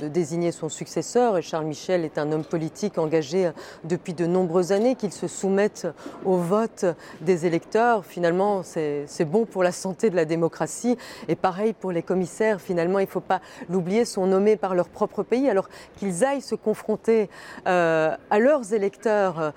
désigner 0.00 0.52
son 0.52 0.68
successeur. 0.68 1.38
Et 1.38 1.42
Charles 1.42 1.64
Michel 1.64 2.04
est 2.04 2.18
un 2.18 2.30
homme 2.32 2.44
politique 2.44 2.98
engagé 2.98 3.50
depuis 3.84 4.12
de 4.12 4.26
nombreuses 4.26 4.72
années, 4.72 4.94
qu'il 4.94 5.12
se 5.12 5.26
soumette 5.26 5.86
au 6.24 6.36
vote 6.36 6.84
des 7.22 7.46
électeurs. 7.46 8.04
Finalement, 8.04 8.62
c'est 8.62 9.24
bon 9.24 9.46
pour 9.46 9.62
la 9.62 9.72
santé 9.72 10.10
de 10.10 10.16
la 10.16 10.24
démocratie. 10.24 10.98
Et 11.28 11.34
pareil 11.34 11.72
pour 11.72 11.92
les 11.92 12.02
commissaires, 12.02 12.60
finalement, 12.60 12.98
il 12.98 13.06
ne 13.06 13.10
faut 13.10 13.20
pas 13.20 13.40
l'oublier, 13.70 14.04
sont 14.04 14.26
nommés 14.26 14.56
par 14.56 14.74
leur 14.74 14.88
propre 14.88 15.22
pays, 15.22 15.48
alors 15.48 15.68
qu'ils 15.96 16.24
aillent 16.24 16.42
se 16.42 16.54
confronter 16.54 17.05
présenter 17.06 17.28
à 17.64 18.38
leurs 18.38 18.72
électeurs, 18.72 19.52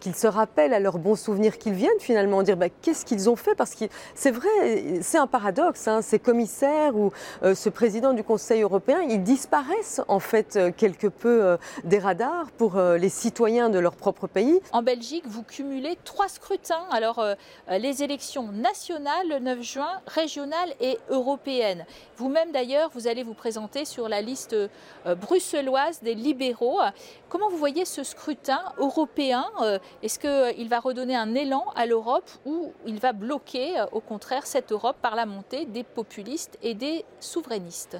qu'ils 0.00 0.14
se 0.14 0.26
rappellent 0.26 0.74
à 0.74 0.80
leurs 0.80 0.98
bons 0.98 1.16
souvenirs, 1.16 1.58
qu'ils 1.58 1.74
viennent 1.74 1.90
finalement 2.00 2.42
dire 2.42 2.56
bah, 2.56 2.68
qu'est-ce 2.68 3.04
qu'ils 3.04 3.28
ont 3.28 3.36
fait, 3.36 3.54
parce 3.54 3.74
que 3.74 3.84
c'est 4.14 4.30
vrai, 4.30 5.00
c'est 5.02 5.18
un 5.18 5.26
paradoxe, 5.26 5.88
hein, 5.88 6.02
ces 6.02 6.18
commissaires 6.18 6.96
ou 6.96 7.10
ce 7.42 7.68
président 7.68 8.12
du 8.12 8.22
Conseil 8.22 8.62
européen, 8.62 9.00
ils 9.08 9.22
disparaissent 9.22 10.00
en 10.08 10.20
fait 10.20 10.58
quelque 10.76 11.08
peu 11.08 11.56
des 11.84 11.98
radars 11.98 12.50
pour 12.56 12.80
les 12.80 13.08
citoyens 13.08 13.68
de 13.68 13.78
leur 13.78 13.96
propre 13.96 14.26
pays. 14.26 14.60
En 14.72 14.82
Belgique, 14.82 15.24
vous 15.26 15.42
cumulez 15.42 15.96
trois 16.04 16.28
scrutins. 16.28 16.84
Alors, 16.90 17.18
euh, 17.18 17.34
les 17.78 18.02
élections 18.02 18.52
nationales 18.52 19.28
le 19.28 19.38
9 19.38 19.62
juin, 19.62 20.00
régionales 20.06 20.72
et 20.80 20.98
européennes. 21.08 21.84
Vous-même, 22.16 22.52
d'ailleurs, 22.52 22.90
vous 22.94 23.06
allez 23.06 23.22
vous 23.22 23.34
présenter 23.34 23.84
sur 23.84 24.08
la 24.08 24.20
liste 24.20 24.54
euh, 24.54 25.14
bruxelloise 25.14 26.00
des 26.02 26.14
libéraux. 26.14 26.80
Comment 27.28 27.48
vous 27.48 27.56
voyez 27.56 27.84
ce 27.84 28.02
scrutin 28.04 28.60
européen 28.78 29.44
euh, 29.62 29.78
Est-ce 30.02 30.18
qu'il 30.18 30.68
va 30.68 30.80
redonner 30.80 31.16
un 31.16 31.34
élan 31.34 31.64
à 31.74 31.86
l'Europe 31.86 32.30
ou 32.44 32.72
il 32.86 32.98
va 32.98 33.12
bloquer, 33.12 33.82
au 33.92 34.00
contraire, 34.00 34.46
cette 34.46 34.72
Europe 34.72 34.96
par 35.00 35.16
la 35.16 35.26
montée 35.26 35.66
des 35.66 35.84
populistes 35.84 36.58
et 36.62 36.74
des 36.74 37.04
souverainistes? 37.20 37.98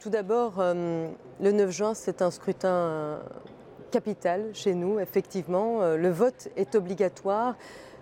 Tout 0.00 0.10
d'abord, 0.10 0.54
le 0.58 1.12
9 1.40 1.70
juin, 1.70 1.94
c'est 1.94 2.22
un 2.22 2.30
scrutin 2.30 3.20
capital 3.90 4.50
chez 4.54 4.74
nous, 4.74 4.98
effectivement. 4.98 5.82
Euh, 5.82 5.96
le 5.96 6.10
vote 6.10 6.48
est 6.56 6.74
obligatoire. 6.74 7.56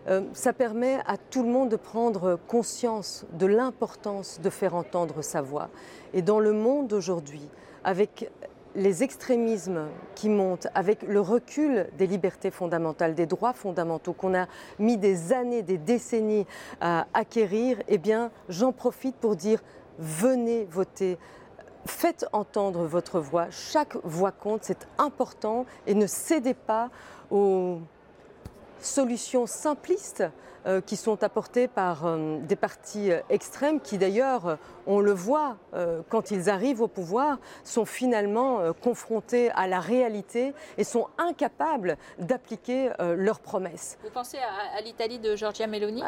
Euh, 0.09 0.23
ça 0.33 0.53
permet 0.53 0.99
à 1.07 1.17
tout 1.17 1.43
le 1.43 1.49
monde 1.49 1.71
de 1.71 1.77
prendre 1.77 2.39
conscience 2.47 3.27
de 3.33 3.47
l'importance 3.47 4.41
de 4.41 4.51
faire 4.51 4.75
entendre 4.75 5.23
sa 5.23 5.43
voix. 5.43 5.69
Et 6.15 6.23
dans 6.23 6.41
le 6.41 6.53
monde 6.53 6.89
d'aujourd'hui, 6.89 7.49
avec 7.85 8.31
les 8.75 9.03
extrémismes 9.03 9.89
qui 10.15 10.29
montent, 10.29 10.69
avec 10.75 11.03
le 11.03 11.21
recul 11.21 11.89
des 11.97 12.07
libertés 12.07 12.51
fondamentales, 12.51 13.15
des 13.15 13.27
droits 13.27 13.53
fondamentaux 13.53 14.13
qu'on 14.13 14.35
a 14.35 14.47
mis 14.79 14.97
des 14.97 15.33
années, 15.33 15.63
des 15.63 15.79
décennies 15.79 16.47
à 16.81 17.07
acquérir, 17.15 17.79
eh 17.89 17.99
bien, 17.99 18.31
j'en 18.49 18.73
profite 18.73 19.17
pour 19.17 19.37
dire 19.37 19.63
venez 19.99 20.65
voter 20.71 21.19
faites 21.87 22.27
entendre 22.33 22.85
votre 22.85 23.19
voix. 23.19 23.47
Chaque 23.51 23.97
voix 24.05 24.33
compte, 24.33 24.61
c'est 24.63 24.87
important 24.99 25.67
et 25.87 25.95
ne 25.95 26.07
cédez 26.07 26.55
pas 26.55 26.91
aux 27.31 27.79
solutions 28.81 29.47
simplistes 29.47 30.25
euh, 30.69 30.81
qui 30.81 30.97
sont 30.97 31.23
apportées 31.23 31.67
par 31.67 32.05
euh, 32.05 32.39
des 32.41 32.57
partis 32.57 33.11
euh, 33.11 33.21
extrêmes 33.31 33.81
qui 33.81 33.97
d'ailleurs, 33.97 34.59
on 34.87 35.01
le 35.01 35.13
voit, 35.13 35.57
quand 36.09 36.31
ils 36.31 36.49
arrivent 36.49 36.81
au 36.81 36.89
pouvoir, 36.89 37.39
sont 37.63 37.85
finalement 37.85 38.73
confrontés 38.83 39.51
à 39.51 39.67
la 39.67 39.81
réalité 39.81 40.55
et 40.79 40.85
sont 40.85 41.09
incapables 41.19 41.99
d'appliquer 42.19 42.91
leurs 42.99 43.41
promesses. 43.41 43.99
Vous 44.03 44.11
pensez 44.11 44.39
à, 44.39 44.81
l'Italie 44.81 45.19
de 45.19 45.37
Giorgia 45.37 45.67
Meloni? 45.67 46.03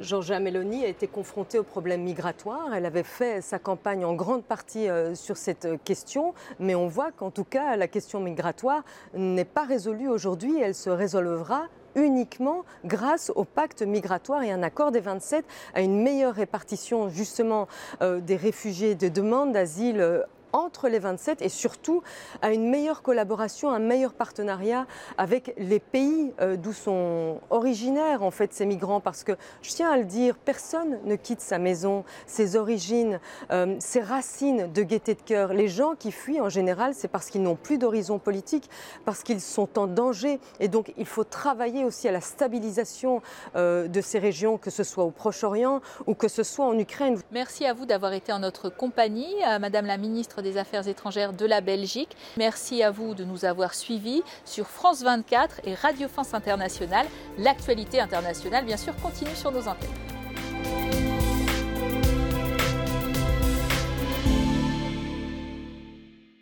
Giorgia 0.00 0.38
Meloni 0.38 0.84
a 0.84 0.88
été 0.88 1.06
confrontée 1.06 1.58
au 1.58 1.62
problème 1.62 2.02
migratoire. 2.02 2.74
Elle 2.74 2.84
avait 2.84 3.02
fait 3.02 3.40
sa 3.40 3.58
campagne 3.58 4.04
en 4.04 4.12
grande 4.12 4.44
partie 4.44 4.86
sur 5.14 5.38
cette 5.38 5.82
question, 5.84 6.34
mais 6.58 6.74
on 6.74 6.88
voit 6.88 7.12
qu'en 7.12 7.30
tout 7.30 7.44
cas, 7.44 7.74
la 7.76 7.88
question 7.88 8.20
migratoire 8.20 8.82
n'est 9.14 9.46
pas 9.46 9.64
résolue 9.64 10.08
aujourd'hui. 10.08 10.60
Elle 10.60 10.74
se 10.74 10.90
résolvera 10.90 11.68
uniquement 11.96 12.64
grâce 12.84 13.32
au 13.34 13.44
pacte 13.44 13.82
migratoire 13.82 14.42
et 14.42 14.52
un 14.52 14.62
accord 14.62 14.92
des 14.92 15.00
27 15.00 15.44
à 15.74 15.80
une 15.80 16.00
meilleure 16.02 16.34
répartition 16.34 17.08
justement 17.08 17.66
euh, 18.02 18.20
des 18.20 18.36
réfugiés 18.36 18.94
de 18.94 19.08
demande 19.08 19.52
d'asile 19.52 20.00
euh, 20.00 20.22
entre 20.56 20.88
les 20.88 20.98
27 20.98 21.42
et 21.42 21.48
surtout 21.48 22.02
à 22.42 22.52
une 22.52 22.68
meilleure 22.68 23.02
collaboration, 23.02 23.70
un 23.70 23.78
meilleur 23.78 24.14
partenariat 24.14 24.86
avec 25.18 25.54
les 25.58 25.80
pays 25.80 26.32
euh, 26.40 26.56
d'où 26.56 26.72
sont 26.72 27.40
originaires 27.50 28.22
en 28.22 28.30
fait 28.30 28.52
ces 28.52 28.66
migrants 28.66 29.00
parce 29.00 29.22
que 29.22 29.32
je 29.62 29.70
tiens 29.70 29.90
à 29.90 29.96
le 29.96 30.04
dire, 30.04 30.36
personne 30.36 30.98
ne 31.04 31.16
quitte 31.16 31.40
sa 31.40 31.58
maison, 31.58 32.04
ses 32.26 32.56
origines, 32.56 33.20
euh, 33.50 33.76
ses 33.78 34.00
racines 34.00 34.72
de 34.72 34.82
gaieté 34.82 35.14
de 35.14 35.20
cœur. 35.20 35.52
Les 35.52 35.68
gens 35.68 35.94
qui 35.94 36.10
fuient 36.10 36.40
en 36.40 36.48
général, 36.48 36.94
c'est 36.94 37.08
parce 37.08 37.28
qu'ils 37.30 37.42
n'ont 37.42 37.56
plus 37.56 37.78
d'horizon 37.78 38.18
politique, 38.18 38.70
parce 39.04 39.22
qu'ils 39.22 39.40
sont 39.40 39.78
en 39.78 39.86
danger 39.86 40.40
et 40.60 40.68
donc 40.68 40.92
il 40.96 41.06
faut 41.06 41.24
travailler 41.24 41.84
aussi 41.84 42.08
à 42.08 42.12
la 42.12 42.20
stabilisation 42.20 43.20
euh, 43.56 43.88
de 43.88 44.00
ces 44.00 44.18
régions, 44.18 44.56
que 44.56 44.70
ce 44.70 44.84
soit 44.84 45.04
au 45.04 45.10
Proche-Orient 45.10 45.80
ou 46.06 46.14
que 46.14 46.28
ce 46.28 46.42
soit 46.42 46.66
en 46.66 46.78
Ukraine. 46.78 47.18
Merci 47.30 47.66
à 47.66 47.74
vous 47.74 47.84
d'avoir 47.84 48.12
été 48.12 48.32
en 48.32 48.38
notre 48.38 48.70
compagnie, 48.70 49.34
Madame 49.60 49.86
la 49.86 49.98
ministre 49.98 50.42
des 50.46 50.58
Affaires 50.58 50.86
étrangères 50.86 51.32
de 51.32 51.44
la 51.44 51.60
Belgique. 51.60 52.16
Merci 52.36 52.82
à 52.82 52.90
vous 52.90 53.14
de 53.14 53.24
nous 53.24 53.44
avoir 53.44 53.74
suivis 53.74 54.22
sur 54.44 54.66
France 54.68 55.02
24 55.02 55.60
et 55.64 55.74
Radio 55.74 56.08
France 56.08 56.34
Internationale. 56.34 57.06
L'actualité 57.38 58.00
internationale, 58.00 58.64
bien 58.64 58.76
sûr, 58.76 58.94
continue 58.96 59.34
sur 59.34 59.50
nos 59.50 59.66
antennes. 59.66 60.25